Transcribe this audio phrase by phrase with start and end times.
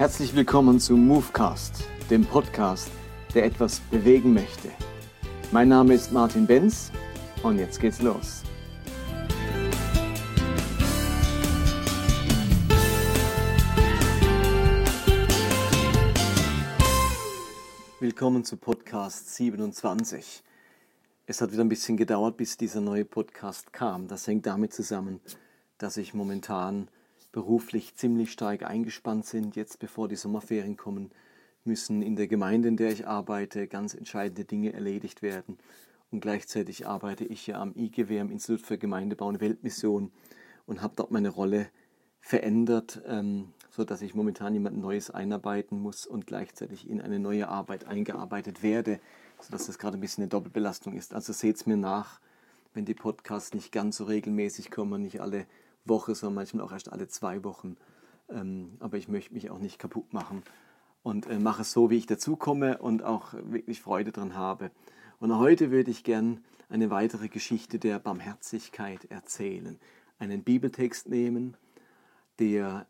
[0.00, 2.90] Herzlich willkommen zu Movecast, dem Podcast,
[3.34, 4.70] der etwas bewegen möchte.
[5.52, 6.90] Mein Name ist Martin Benz
[7.42, 8.42] und jetzt geht's los.
[18.00, 20.42] Willkommen zu Podcast 27.
[21.26, 24.08] Es hat wieder ein bisschen gedauert, bis dieser neue Podcast kam.
[24.08, 25.20] Das hängt damit zusammen,
[25.76, 26.88] dass ich momentan
[27.32, 29.56] beruflich ziemlich stark eingespannt sind.
[29.56, 31.10] Jetzt, bevor die Sommerferien kommen,
[31.64, 35.58] müssen in der Gemeinde, in der ich arbeite, ganz entscheidende Dinge erledigt werden.
[36.10, 40.10] Und gleichzeitig arbeite ich ja am IGW, am Institut für Gemeindebau und Weltmission,
[40.66, 41.68] und habe dort meine Rolle
[42.20, 47.86] verändert, ähm, sodass ich momentan jemand Neues einarbeiten muss und gleichzeitig in eine neue Arbeit
[47.86, 49.00] eingearbeitet werde,
[49.40, 51.14] sodass das gerade ein bisschen eine Doppelbelastung ist.
[51.14, 52.20] Also seht es mir nach,
[52.74, 55.46] wenn die Podcasts nicht ganz so regelmäßig kommen, nicht alle
[55.84, 57.76] Woche, sondern manchmal auch erst alle zwei Wochen.
[58.28, 60.42] Ähm, aber ich möchte mich auch nicht kaputt machen
[61.02, 64.70] und äh, mache es so, wie ich dazukomme und auch wirklich Freude dran habe.
[65.18, 69.78] Und heute würde ich gern eine weitere Geschichte der Barmherzigkeit erzählen.
[70.18, 71.56] Einen Bibeltext nehmen,
[72.38, 72.86] der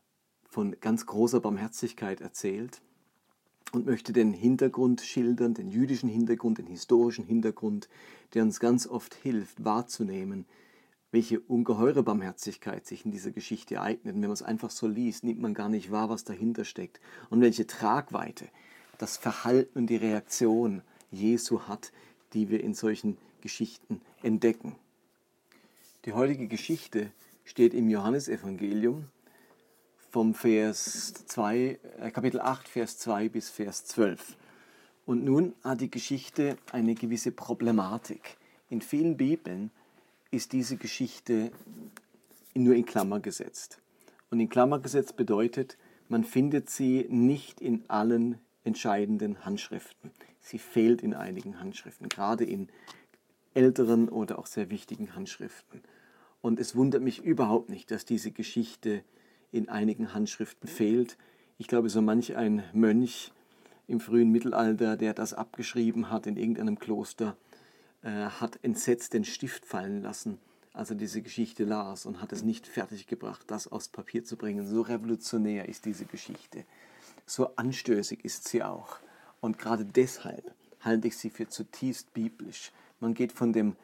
[0.49, 2.83] von ganz großer Barmherzigkeit erzählt
[3.73, 7.89] und möchte den Hintergrund schildern, den jüdischen Hintergrund, den historischen Hintergrund,
[8.35, 10.45] der uns ganz oft hilft wahrzunehmen,
[11.13, 14.15] welche ungeheure Barmherzigkeit sich in dieser Geschichte ereignet.
[14.15, 17.01] Und wenn man es einfach so liest, nimmt man gar nicht wahr, was dahinter steckt
[17.31, 18.49] und welche Tragweite
[18.99, 21.93] das Verhalten und die Reaktion Jesu hat,
[22.33, 24.77] die wir in solchen Geschichten entdecken.
[26.05, 27.11] Die heutige Geschichte
[27.45, 29.07] steht im Johannesevangelium
[30.11, 34.37] vom Vers 2, äh, Kapitel 8, Vers 2 bis Vers 12.
[35.07, 38.37] Und nun hat die Geschichte eine gewisse Problematik.
[38.69, 39.71] In vielen Bibeln
[40.31, 41.51] ist diese Geschichte
[42.55, 43.81] nur in Klammer gesetzt.
[44.31, 45.77] Und in Klammer gesetzt bedeutet,
[46.09, 50.11] man findet sie nicht in allen entscheidenden Handschriften.
[50.41, 52.69] Sie fehlt in einigen Handschriften, gerade in
[53.55, 55.83] älteren oder auch sehr wichtigen Handschriften.
[56.41, 59.03] Und es wundert mich überhaupt nicht, dass diese Geschichte
[59.53, 61.19] in einigen Handschriften fehlt.
[61.59, 63.33] Ich glaube, so manch ein Mönch
[63.87, 67.37] im frühen Mittelalter, der das abgeschrieben hat in irgendeinem Kloster,
[68.03, 70.39] hat entsetzt den Stift fallen lassen,
[70.73, 74.67] als er diese Geschichte las und hat es nicht fertiggebracht, das aufs Papier zu bringen.
[74.67, 76.65] So revolutionär ist diese Geschichte.
[77.27, 78.99] So anstößig ist sie auch.
[79.41, 82.73] Und gerade deshalb halte ich sie für zutiefst biblisch.
[83.01, 83.77] Man geht von dem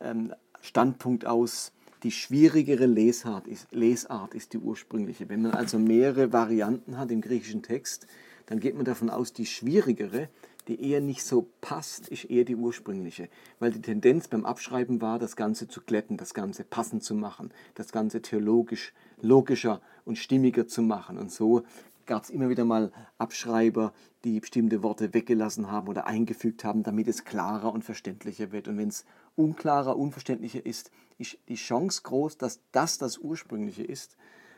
[0.00, 5.28] ähm, Standpunkt aus, die schwierigere Lesart ist, Lesart ist die ursprüngliche.
[5.28, 8.06] Wenn man also mehrere Varianten hat im griechischen Text,
[8.46, 10.28] dann geht man davon aus, die schwierigere
[10.68, 13.28] die eher nicht so passt, ist eher die ursprüngliche.
[13.58, 17.52] Weil die Tendenz beim Abschreiben war, das Ganze zu glätten, das Ganze passend zu machen,
[17.74, 21.18] das Ganze theologisch logischer und stimmiger zu machen.
[21.18, 21.62] Und so
[22.06, 23.92] gab es immer wieder mal Abschreiber,
[24.24, 28.68] die bestimmte Worte weggelassen haben oder eingefügt haben, damit es klarer und verständlicher wird.
[28.68, 34.16] Und wenn es unklarer, unverständlicher ist, ist die Chance groß, dass das das Ursprüngliche ist,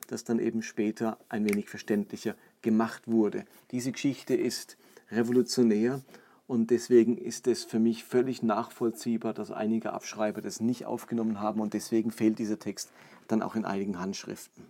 [0.08, 3.44] das dann eben später ein wenig verständlicher gemacht wurde.
[3.70, 4.76] Diese Geschichte ist
[5.14, 6.02] revolutionär
[6.46, 11.60] und deswegen ist es für mich völlig nachvollziehbar, dass einige Abschreiber das nicht aufgenommen haben
[11.60, 12.90] und deswegen fehlt dieser Text
[13.28, 14.64] dann auch in einigen Handschriften.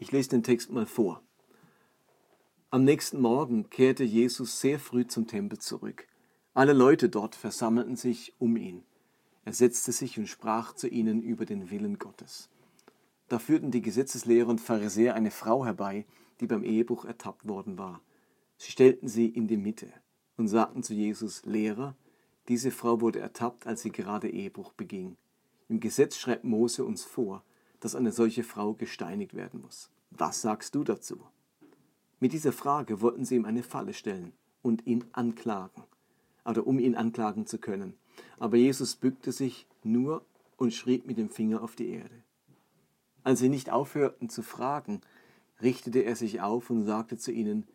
[0.00, 1.22] Ich lese den Text mal vor.
[2.70, 6.08] Am nächsten Morgen kehrte Jesus sehr früh zum Tempel zurück.
[6.54, 8.82] Alle Leute dort versammelten sich um ihn.
[9.44, 12.48] Er setzte sich und sprach zu ihnen über den Willen Gottes.
[13.28, 16.04] Da führten die Gesetzeslehrer und Pharisäer eine Frau herbei,
[16.40, 18.00] die beim Ehebruch ertappt worden war.
[18.56, 19.92] Sie stellten sie in die Mitte
[20.36, 21.96] und sagten zu Jesus, Lehrer,
[22.48, 25.16] diese Frau wurde ertappt, als sie gerade Ehebruch beging.
[25.68, 27.42] Im Gesetz schreibt Mose uns vor,
[27.80, 29.90] dass eine solche Frau gesteinigt werden muss.
[30.10, 31.20] Was sagst du dazu?
[32.20, 34.32] Mit dieser Frage wollten sie ihm eine Falle stellen
[34.62, 35.84] und ihn anklagen,
[36.44, 37.94] oder um ihn anklagen zu können.
[38.38, 40.24] Aber Jesus bückte sich nur
[40.56, 42.22] und schrieb mit dem Finger auf die Erde.
[43.22, 45.00] Als sie nicht aufhörten zu fragen,
[45.62, 47.66] richtete er sich auf und sagte zu ihnen,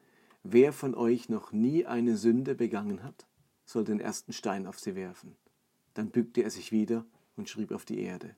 [0.44, 3.28] Wer von euch noch nie eine Sünde begangen hat,
[3.66, 5.36] soll den ersten Stein auf sie werfen.
[5.94, 7.06] Dann bückte er sich wieder
[7.36, 8.36] und schrieb auf die Erde.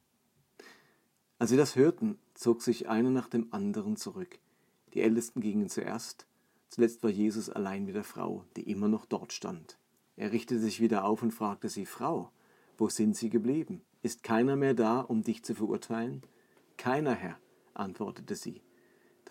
[1.38, 4.39] Als sie das hörten, zog sich einer nach dem anderen zurück.
[4.94, 6.25] Die Ältesten gingen zuerst,
[6.69, 9.77] zuletzt war Jesus allein mit der Frau, die immer noch dort stand.
[10.15, 12.31] Er richtete sich wieder auf und fragte sie, Frau,
[12.77, 13.81] wo sind Sie geblieben?
[14.01, 16.24] Ist keiner mehr da, um dich zu verurteilen?
[16.77, 17.38] Keiner, Herr,
[17.74, 18.62] antwortete sie.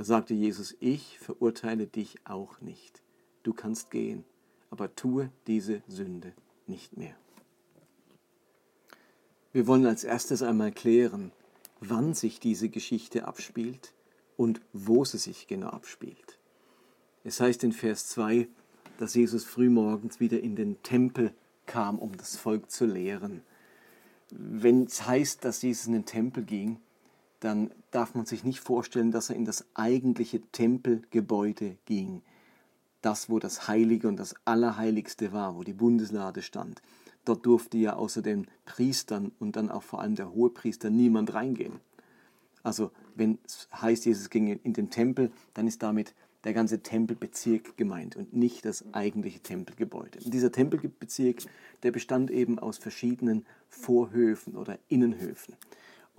[0.01, 3.03] Da sagte Jesus, ich verurteile dich auch nicht.
[3.43, 4.25] Du kannst gehen,
[4.71, 6.33] aber tue diese Sünde
[6.67, 7.15] nicht mehr.
[9.53, 11.33] Wir wollen als erstes einmal klären,
[11.81, 13.93] wann sich diese Geschichte abspielt
[14.39, 16.39] und wo sie sich genau abspielt.
[17.23, 18.49] Es heißt in Vers 2,
[18.97, 21.35] dass Jesus frühmorgens wieder in den Tempel
[21.67, 23.43] kam, um das Volk zu lehren.
[24.31, 26.81] Wenn es heißt, dass Jesus in den Tempel ging,
[27.41, 32.23] dann darf man sich nicht vorstellen, dass er in das eigentliche Tempelgebäude ging.
[33.03, 36.83] Das, wo das Heilige und das Allerheiligste war, wo die Bundeslade stand.
[37.25, 41.81] Dort durfte ja außer den Priestern und dann auch vor allem der Hohepriester niemand reingehen.
[42.63, 46.15] Also wenn es heißt, Jesus ging in den Tempel, dann ist damit
[46.45, 50.21] der ganze Tempelbezirk gemeint und nicht das eigentliche Tempelgebäude.
[50.25, 51.43] Und dieser Tempelbezirk,
[51.83, 55.55] der bestand eben aus verschiedenen Vorhöfen oder Innenhöfen.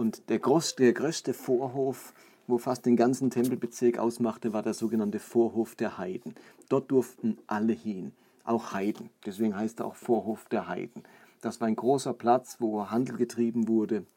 [0.01, 2.15] Und der, groß, der größte Vorhof,
[2.47, 6.33] wo fast den ganzen Tempelbezirk ausmachte, war der sogenannte Vorhof der Heiden.
[6.69, 8.11] Dort durften alle hin,
[8.43, 9.11] auch Heiden.
[9.27, 11.03] Deswegen heißt er auch Vorhof der Heiden.
[11.41, 14.07] Das war ein großer Platz, wo Handel getrieben wurde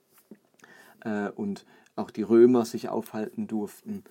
[1.01, 1.67] äh, und
[1.97, 4.05] auch die Römer sich aufhalten durften.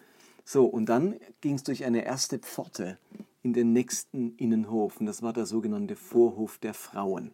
[0.45, 2.99] So, und dann ging es durch eine erste Pforte
[3.41, 7.31] in den nächsten Innenhof, und das war der sogenannte Vorhof der Frauen.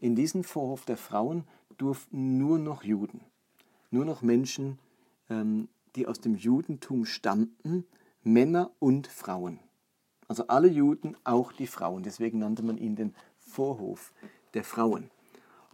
[0.00, 1.44] In diesen Vorhof der Frauen
[1.76, 3.20] durften nur noch Juden,
[3.94, 4.78] nur noch Menschen,
[5.30, 7.86] ähm, die aus dem Judentum stammten,
[8.22, 9.60] Männer und Frauen.
[10.28, 12.02] Also alle Juden, auch die Frauen.
[12.02, 14.12] Deswegen nannte man ihn den Vorhof
[14.54, 15.10] der Frauen.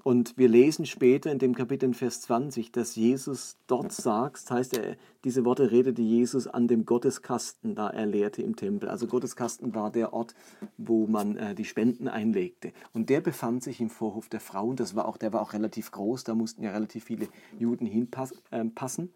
[0.02, 4.50] Und wir lesen später in dem Kapitel in Vers 20, dass Jesus dort sagt, das
[4.50, 8.88] heißt, er, diese Worte redete Jesus an dem Gotteskasten, da er lehrte im Tempel.
[8.88, 10.34] Also Gotteskasten war der Ort,
[10.78, 12.72] wo man äh, die Spenden einlegte.
[12.94, 14.76] Und der befand sich im Vorhof der Frauen.
[14.76, 18.38] Das war auch, der war auch relativ groß, da mussten ja relativ viele Juden hinpassen.
[18.50, 19.08] Äh,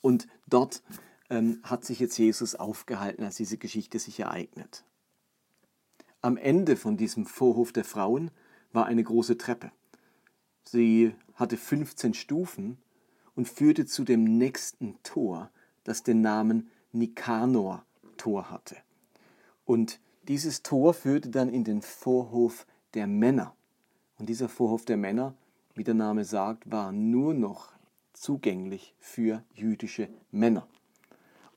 [0.00, 0.82] Und dort
[1.28, 4.84] ähm, hat sich jetzt Jesus aufgehalten, als diese Geschichte sich ereignet.
[6.22, 8.30] Am Ende von diesem Vorhof der Frauen
[8.76, 9.72] war eine große Treppe.
[10.62, 12.76] Sie hatte 15 Stufen
[13.34, 15.50] und führte zu dem nächsten Tor,
[15.82, 18.76] das den Namen Nikanor-Tor hatte.
[19.64, 23.54] Und dieses Tor führte dann in den Vorhof der Männer.
[24.18, 25.34] Und dieser Vorhof der Männer,
[25.74, 27.72] wie der Name sagt, war nur noch
[28.12, 30.68] zugänglich für jüdische Männer.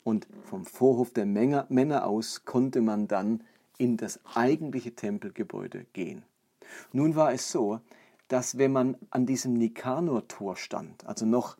[0.05, 3.43] Und vom Vorhof der Männer aus konnte man dann
[3.77, 6.23] in das eigentliche Tempelgebäude gehen.
[6.91, 7.79] Nun war es so,
[8.27, 11.57] dass wenn man an diesem Nikanor-Tor stand, also noch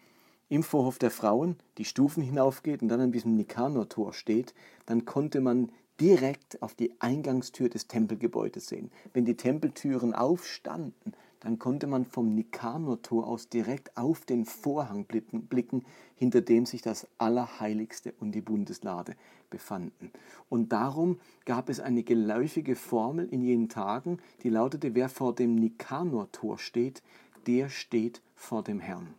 [0.50, 4.54] im Vorhof der Frauen die Stufen hinaufgeht und dann an diesem Nikanor-Tor steht,
[4.86, 8.92] dann konnte man direkt auf die Eingangstür des Tempelgebäudes sehen.
[9.14, 15.86] Wenn die Tempeltüren aufstanden, dann konnte man vom Nikanor-Tor aus direkt auf den Vorhang blicken,
[16.16, 19.16] hinter dem sich das Allerheiligste und die Bundeslade
[19.50, 20.12] befanden.
[20.50, 25.56] Und darum gab es eine geläufige Formel in jenen Tagen, die lautete, wer vor dem
[25.56, 27.02] Nikanor-Tor steht,
[27.48, 29.14] der steht vor dem Herrn.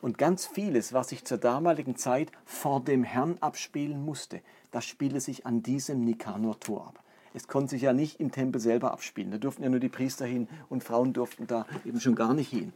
[0.00, 5.20] Und ganz vieles, was sich zur damaligen Zeit vor dem Herrn abspielen musste, das spielte
[5.20, 7.04] sich an diesem Nikanor-Tor ab.
[7.32, 9.30] Es konnte sich ja nicht im Tempel selber abspielen.
[9.30, 12.50] Da durften ja nur die Priester hin und Frauen durften da eben schon gar nicht
[12.50, 12.72] hin.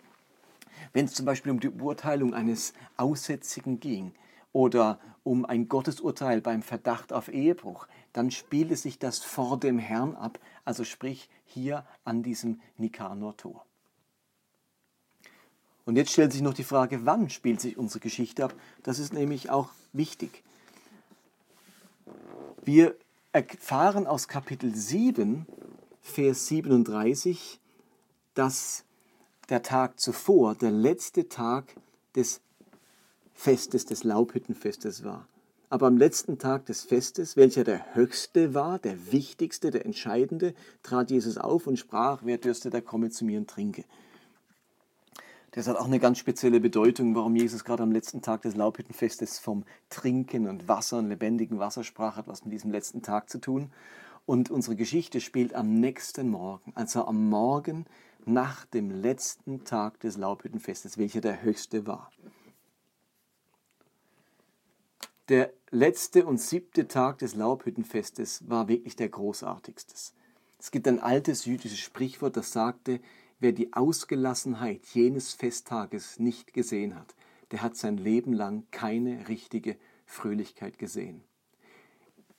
[0.92, 4.12] Wenn es zum Beispiel um die Beurteilung eines Aussätzigen ging
[4.52, 10.14] oder um ein Gottesurteil beim Verdacht auf Ehebruch, dann spielte sich das vor dem Herrn
[10.14, 13.64] ab, also sprich hier an diesem Nikanor-Tor.
[15.84, 18.54] Und jetzt stellt sich noch die Frage, wann spielt sich unsere Geschichte ab?
[18.82, 20.42] Das ist nämlich auch wichtig.
[22.64, 22.94] Wir
[23.34, 25.44] erfahren aus Kapitel 7,
[26.02, 27.58] Vers 37,
[28.34, 28.84] dass
[29.48, 31.74] der Tag zuvor der letzte Tag
[32.14, 32.40] des
[33.32, 35.26] Festes, des Laubhüttenfestes war.
[35.68, 41.10] Aber am letzten Tag des Festes, welcher der höchste war, der wichtigste, der entscheidende, trat
[41.10, 43.84] Jesus auf und sprach, wer dürste, der komme zu mir und trinke.
[45.54, 49.38] Das hat auch eine ganz spezielle Bedeutung, warum Jesus gerade am letzten Tag des Laubhüttenfestes
[49.38, 53.40] vom Trinken und Wasser und lebendigen Wasser sprach, hat was mit diesem letzten Tag zu
[53.40, 53.70] tun.
[54.26, 57.86] Und unsere Geschichte spielt am nächsten Morgen, also am Morgen
[58.24, 62.10] nach dem letzten Tag des Laubhüttenfestes, welcher der höchste war.
[65.28, 69.94] Der letzte und siebte Tag des Laubhüttenfestes war wirklich der großartigste.
[70.58, 72.98] Es gibt ein altes jüdisches Sprichwort, das sagte,
[73.44, 77.14] Wer die Ausgelassenheit jenes Festtages nicht gesehen hat,
[77.50, 81.22] der hat sein Leben lang keine richtige Fröhlichkeit gesehen.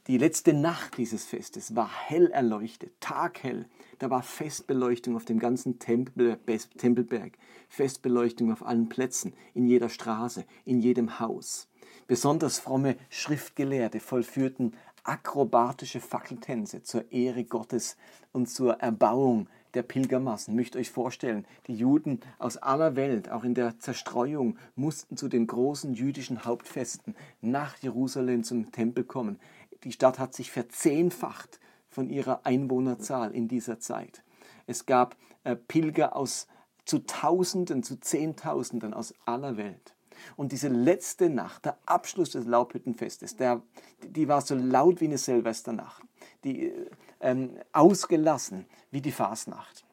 [0.08, 3.68] Die letzte Nacht dieses Festes war hell erleuchtet, taghell.
[4.00, 6.40] Da war Festbeleuchtung auf dem ganzen Tempel,
[6.76, 7.38] Tempelberg,
[7.70, 11.68] Festbeleuchtung auf allen Plätzen, in jeder Straße, in jedem Haus.
[12.08, 17.96] Besonders fromme Schriftgelehrte vollführten akrobatische Fackeltänze zur Ehre Gottes
[18.32, 20.56] und zur Erbauung der Pilgermassen.
[20.56, 25.48] Möcht euch vorstellen, die Juden aus aller Welt, auch in der Zerstreuung, mussten zu den
[25.48, 29.40] großen jüdischen Hauptfesten nach Jerusalem zum Tempel kommen.
[29.84, 34.24] die Stadt hat sich verzehnfacht von ihrer Einwohnerzahl in dieser Zeit.
[34.66, 36.48] Es gab äh, Pilger aus
[36.86, 39.96] zu Tausenden, zu Zehntausenden aus aller Welt.
[40.36, 43.62] Und diese letzte Nacht, der Abschluss des Laubhüttenfestes, der,
[44.02, 46.04] die war so laut wie eine Silvesternacht,
[46.44, 46.72] die,
[47.26, 49.84] ähm, ausgelassen wie die Fasnacht.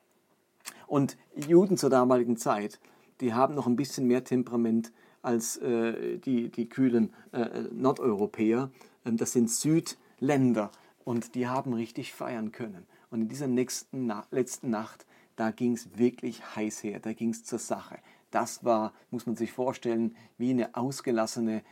[0.86, 2.78] Und Juden zur damaligen Zeit,
[3.20, 8.70] die haben noch ein bisschen mehr Temperament als äh, die, die kühlen äh, Nordeuropäer.
[9.06, 10.70] Ähm, das sind Südländer
[11.04, 12.86] und die haben richtig feiern können.
[13.10, 17.30] Und in dieser nächsten Na letzten Nacht, da ging es wirklich heiß her, da ging
[17.30, 17.98] es zur Sache.
[18.30, 21.62] Das war, muss man sich vorstellen, wie eine ausgelassene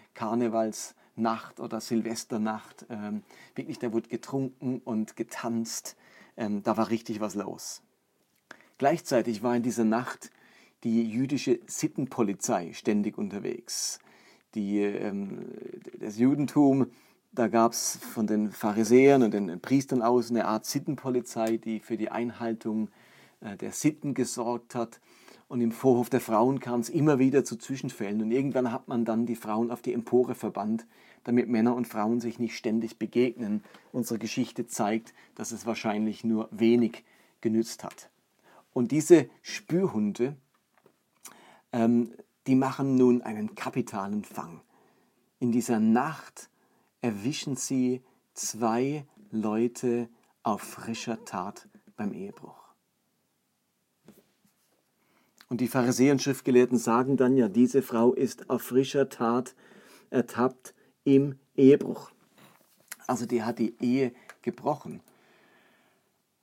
[1.20, 2.86] Karnevalsnacht oder Silvesternacht.
[2.88, 3.22] Ähm,
[3.54, 5.96] wirklich, da wurde getrunken und getanzt.
[6.36, 7.82] Ähm, da war richtig was los.
[8.78, 10.30] Gleichzeitig war in dieser Nacht
[10.84, 13.98] die jüdische Sittenpolizei ständig unterwegs.
[14.54, 15.46] Die, ähm,
[15.98, 16.86] das Judentum,
[17.32, 21.96] da gab es von den Pharisäern und den Priestern aus eine Art Sittenpolizei, die für
[21.96, 22.88] die Einhaltung
[23.40, 25.00] äh, der Sitten gesorgt hat.
[25.46, 28.22] Und im Vorhof der Frauen kam es immer wieder zu Zwischenfällen.
[28.22, 30.86] Und irgendwann hat man dann die Frauen auf die Empore verbannt,
[31.24, 33.62] damit Männer und Frauen sich nicht ständig begegnen.
[33.92, 37.04] Unsere Geschichte zeigt, dass es wahrscheinlich nur wenig
[37.40, 38.10] genützt hat.
[38.72, 40.36] Und diese Spürhunde,
[41.72, 42.12] ähm,
[42.46, 44.60] die machen nun einen kapitalen Fang.
[45.38, 46.50] In dieser Nacht
[47.00, 48.02] erwischen sie
[48.34, 50.08] zwei Leute
[50.42, 52.60] auf frischer Tat beim Ehebruch.
[55.48, 59.54] Und die Pharisäer und Schriftgelehrten sagen dann ja, diese Frau ist auf frischer Tat
[60.10, 60.74] ertappt
[61.04, 62.10] im Ehebruch.
[63.06, 65.00] Also die hat die Ehe gebrochen.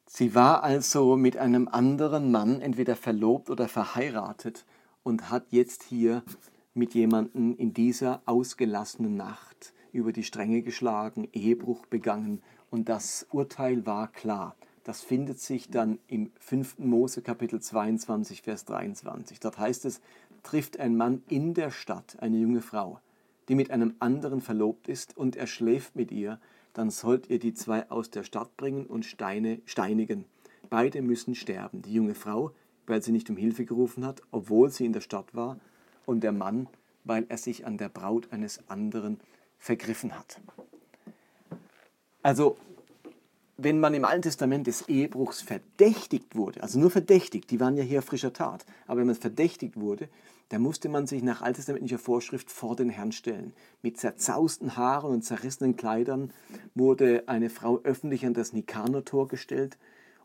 [0.05, 4.65] Sie war also mit einem anderen Mann entweder verlobt oder verheiratet
[5.03, 6.23] und hat jetzt hier
[6.73, 13.85] mit jemandem in dieser ausgelassenen Nacht über die Stränge geschlagen, Ehebruch begangen und das Urteil
[13.85, 14.55] war klar.
[14.83, 16.79] Das findet sich dann im 5.
[16.79, 19.39] Mose Kapitel 22, Vers 23.
[19.39, 19.99] Dort heißt es,
[20.43, 23.01] trifft ein Mann in der Stadt eine junge Frau,
[23.47, 26.39] die mit einem anderen verlobt ist, und er schläft mit ihr,
[26.73, 30.25] dann sollt ihr die zwei aus der Stadt bringen und Steine, steinigen.
[30.69, 31.81] Beide müssen sterben.
[31.81, 32.51] Die junge Frau,
[32.85, 35.59] weil sie nicht um Hilfe gerufen hat, obwohl sie in der Stadt war,
[36.05, 36.67] und der Mann,
[37.03, 39.19] weil er sich an der Braut eines anderen
[39.57, 40.39] vergriffen hat.
[42.21, 42.57] Also
[43.57, 47.83] wenn man im Alten Testament des Ehebruchs verdächtigt wurde, also nur verdächtigt, die waren ja
[47.83, 50.09] hier frischer Tat, aber wenn man verdächtigt wurde,
[50.49, 53.53] dann musste man sich nach alttestamentlicher Vorschrift vor den Herrn stellen.
[53.81, 56.31] Mit zerzausten Haaren und zerrissenen Kleidern
[56.73, 59.77] wurde eine Frau öffentlich an das Nikanor-Tor gestellt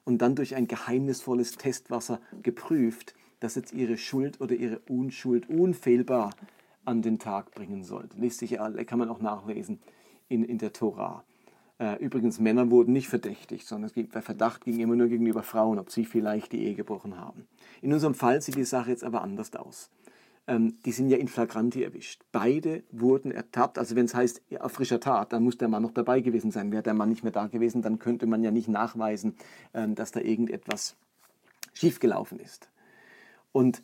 [0.04, 6.34] und dann durch ein geheimnisvolles Testwasser geprüft, dass jetzt ihre Schuld oder ihre Unschuld unfehlbar
[6.84, 8.18] an den Tag bringen sollte.
[8.18, 9.80] Liest sich, kann man auch nachlesen
[10.28, 11.24] in, in der Tora.
[11.82, 15.90] Äh, übrigens, Männer wurden nicht verdächtigt, sondern der Verdacht ging immer nur gegenüber Frauen, ob
[15.90, 17.48] sie vielleicht die Ehe gebrochen haben.
[17.80, 19.90] In unserem Fall sieht die Sache jetzt aber anders aus.
[20.46, 22.22] Ähm, die sind ja in Flagranti erwischt.
[22.30, 23.78] Beide wurden ertappt.
[23.78, 26.70] Also wenn es heißt, auf frischer Tat, dann muss der Mann noch dabei gewesen sein.
[26.70, 29.34] Wäre der Mann nicht mehr da gewesen, dann könnte man ja nicht nachweisen,
[29.74, 30.94] ähm, dass da irgendetwas
[31.72, 32.70] schiefgelaufen ist.
[33.50, 33.82] Und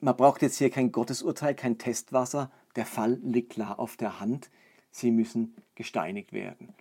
[0.00, 2.50] man braucht jetzt hier kein Gottesurteil, kein Testwasser.
[2.76, 4.50] Der Fall liegt klar auf der Hand.
[4.90, 6.72] Sie müssen gesteinigt werden.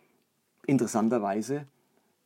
[0.69, 1.65] Interessanterweise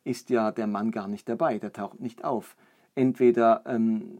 [0.03, 2.57] ist ja der Mann gar nicht dabei, der taucht nicht auf.
[2.93, 4.17] Entweder ähm,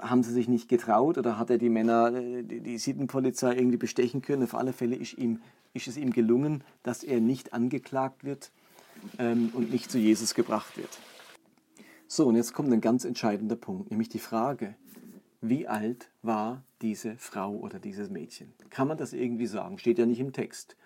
[0.00, 3.76] haben sie sich nicht getraut oder hat er die Männer, äh, die, die Sittenpolizei irgendwie
[3.76, 4.42] bestechen können.
[4.42, 5.38] Auf alle Fälle ist, ihm,
[5.72, 8.50] ist es ihm gelungen, dass er nicht angeklagt wird
[9.20, 10.98] ähm, und nicht zu Jesus gebracht wird.
[12.08, 14.74] So, und jetzt kommt ein ganz entscheidender Punkt, nämlich die Frage,
[15.40, 18.52] wie alt war diese Frau oder dieses Mädchen?
[18.68, 19.78] Kann man das irgendwie sagen?
[19.78, 20.76] Steht ja nicht im Text.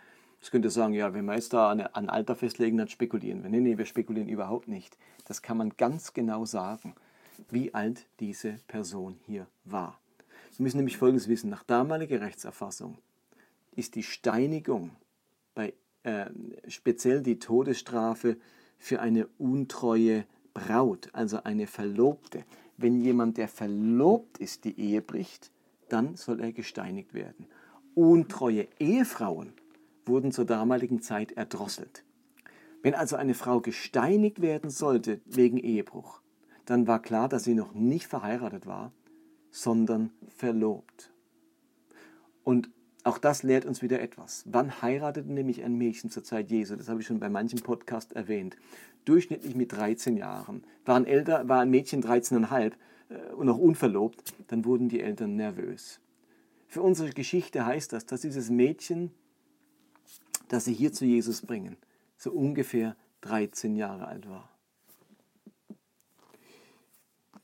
[0.44, 3.48] Jetzt könnt ihr sagen, ja, wenn wir jetzt da ein Alter festlegen, dann spekulieren wir.
[3.48, 4.98] Nee, nee, wir spekulieren überhaupt nicht.
[5.24, 6.94] Das kann man ganz genau sagen,
[7.48, 9.98] wie alt diese Person hier war.
[10.58, 11.48] Wir müssen nämlich Folgendes wissen.
[11.48, 12.98] Nach damaliger Rechtserfassung
[13.74, 14.90] ist die Steinigung,
[15.54, 15.72] bei,
[16.02, 16.26] äh,
[16.68, 18.36] speziell die Todesstrafe
[18.76, 22.44] für eine untreue Braut, also eine Verlobte.
[22.76, 25.50] Wenn jemand, der verlobt ist, die Ehe bricht,
[25.88, 27.46] dann soll er gesteinigt werden.
[27.94, 29.54] Untreue Ehefrauen
[30.06, 32.04] wurden zur damaligen Zeit erdrosselt.
[32.82, 36.20] Wenn also eine Frau gesteinigt werden sollte wegen Ehebruch,
[36.66, 38.92] dann war klar, dass sie noch nicht verheiratet war,
[39.50, 41.12] sondern verlobt.
[42.42, 42.70] Und
[43.04, 44.44] auch das lehrt uns wieder etwas.
[44.46, 46.74] Wann heiratete nämlich ein Mädchen zur Zeit Jesu?
[46.76, 48.56] Das habe ich schon bei manchem Podcast erwähnt.
[49.04, 50.64] Durchschnittlich mit 13 Jahren.
[50.86, 52.72] War ein, älter, war ein Mädchen 13,5
[53.08, 56.00] äh, und noch unverlobt, dann wurden die Eltern nervös.
[56.66, 59.10] Für unsere Geschichte heißt das, dass dieses Mädchen
[60.54, 61.76] dass sie hier zu Jesus bringen,
[62.16, 64.48] so ungefähr 13 Jahre alt war.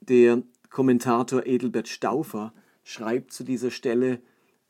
[0.00, 4.21] Der Kommentator Edelbert Stauffer schreibt zu dieser Stelle,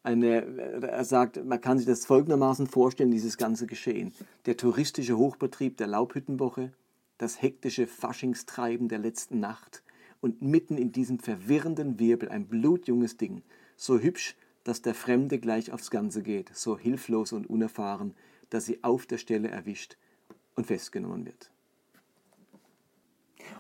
[0.03, 0.41] eine,
[0.81, 4.15] er sagt, man kann sich das folgendermaßen vorstellen, dieses ganze Geschehen.
[4.47, 6.73] Der touristische Hochbetrieb der Laubhüttenwoche,
[7.19, 9.83] das hektische Faschingstreiben der letzten Nacht
[10.23, 13.43] und mitten in diesem verwirrenden Wirbel ein blutjunges Ding,
[13.77, 18.15] so hübsch, dass der Fremde gleich aufs Ganze geht, so hilflos und unerfahren,
[18.51, 19.97] dass sie auf der Stelle erwischt
[20.55, 21.51] und festgenommen wird.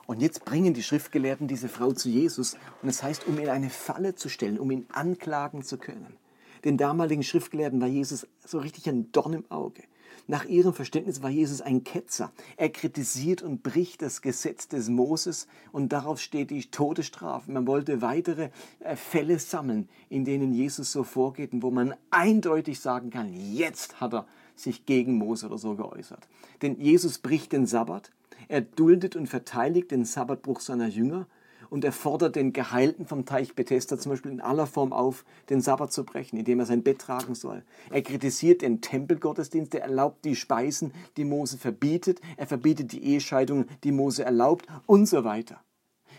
[0.07, 3.49] Und jetzt bringen die Schriftgelehrten diese Frau zu Jesus und es das heißt, um ihn
[3.49, 6.17] eine Falle zu stellen, um ihn anklagen zu können.
[6.65, 9.83] Den damaligen Schriftgelehrten war Jesus so richtig ein Dorn im Auge.
[10.27, 12.31] Nach ihrem Verständnis war Jesus ein Ketzer.
[12.57, 17.51] Er kritisiert und bricht das Gesetz des Moses und darauf steht die Todesstrafe.
[17.51, 22.81] Man wollte weitere äh, Fälle sammeln, in denen Jesus so vorgeht und wo man eindeutig
[22.81, 24.27] sagen kann, jetzt hat er
[24.63, 26.29] sich gegen Mose oder so geäußert.
[26.63, 28.11] Denn Jesus bricht den Sabbat,
[28.49, 31.27] er duldet und verteidigt den Sabbatbruch seiner Jünger
[31.71, 35.61] und er fordert den Geheilten vom Teich Bethesda zum Beispiel in aller Form auf, den
[35.61, 37.63] Sabbat zu brechen, indem er sein Bett tragen soll.
[37.91, 43.67] Er kritisiert den Tempelgottesdienst, er erlaubt die Speisen, die Mose verbietet, er verbietet die Ehescheidung,
[43.85, 45.63] die Mose erlaubt und so weiter.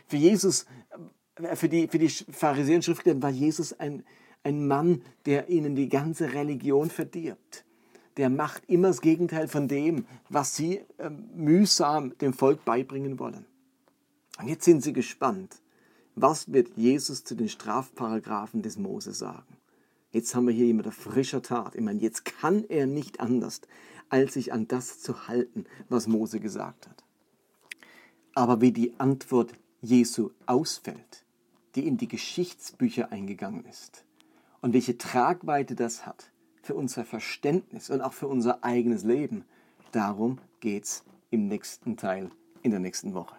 [0.07, 0.65] Für Jesus,
[1.36, 4.03] äh, für die, für die Pharisäer und Schriftgelehrten war Jesus ein,
[4.43, 7.65] ein Mann, der ihnen die ganze Religion verdirbt
[8.21, 13.47] der macht immer das Gegenteil von dem, was sie äh, mühsam dem Volk beibringen wollen.
[14.37, 15.59] Und jetzt sind sie gespannt.
[16.13, 19.57] Was wird Jesus zu den Strafparagraphen des Mose sagen?
[20.11, 21.73] Jetzt haben wir hier jemand auf frischer Tat.
[21.73, 23.61] Ich meine, jetzt kann er nicht anders,
[24.09, 27.03] als sich an das zu halten, was Mose gesagt hat.
[28.35, 31.25] Aber wie die Antwort Jesu ausfällt,
[31.73, 34.05] die in die Geschichtsbücher eingegangen ist
[34.62, 36.31] und welche Tragweite das hat
[36.62, 39.45] für unser Verständnis und auch für unser eigenes Leben,
[39.91, 42.30] darum geht es im nächsten Teil
[42.62, 43.36] in der nächsten Woche.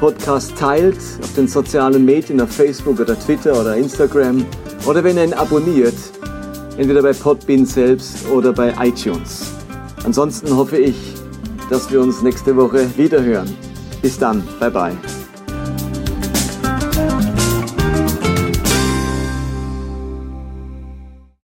[0.00, 4.44] Podcast teilt auf den sozialen Medien, auf Facebook oder Twitter oder Instagram
[4.84, 5.94] oder wenn ihr ihn abonniert,
[6.76, 9.52] entweder bei Podbean selbst oder bei iTunes.
[10.04, 11.11] Ansonsten hoffe ich,
[11.72, 13.48] dass wir uns nächste Woche wiederhören.
[14.02, 15.21] Bis dann, bye bye.